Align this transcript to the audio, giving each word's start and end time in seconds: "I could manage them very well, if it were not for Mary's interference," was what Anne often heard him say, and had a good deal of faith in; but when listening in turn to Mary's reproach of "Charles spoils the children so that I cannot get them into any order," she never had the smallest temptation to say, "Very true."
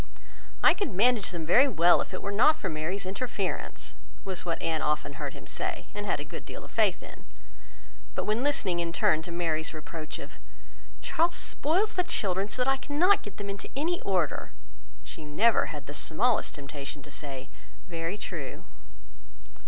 "I 0.63 0.73
could 0.73 0.91
manage 0.91 1.29
them 1.29 1.45
very 1.45 1.67
well, 1.67 2.01
if 2.01 2.11
it 2.11 2.23
were 2.23 2.31
not 2.31 2.55
for 2.55 2.69
Mary's 2.69 3.05
interference," 3.05 3.93
was 4.25 4.43
what 4.43 4.59
Anne 4.59 4.81
often 4.81 5.21
heard 5.21 5.33
him 5.35 5.45
say, 5.45 5.89
and 5.93 6.07
had 6.07 6.19
a 6.19 6.25
good 6.25 6.43
deal 6.43 6.65
of 6.65 6.71
faith 6.71 7.03
in; 7.03 7.23
but 8.15 8.25
when 8.25 8.41
listening 8.41 8.79
in 8.79 8.93
turn 8.93 9.21
to 9.21 9.31
Mary's 9.31 9.75
reproach 9.75 10.17
of 10.17 10.39
"Charles 11.03 11.35
spoils 11.35 11.93
the 11.93 12.03
children 12.03 12.49
so 12.49 12.63
that 12.63 12.71
I 12.71 12.77
cannot 12.77 13.21
get 13.21 13.37
them 13.37 13.47
into 13.47 13.69
any 13.75 14.01
order," 14.01 14.53
she 15.03 15.23
never 15.23 15.67
had 15.67 15.85
the 15.85 15.93
smallest 15.93 16.55
temptation 16.55 17.03
to 17.03 17.11
say, 17.11 17.47
"Very 17.87 18.17
true." 18.17 18.63